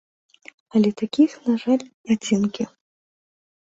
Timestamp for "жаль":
1.67-1.87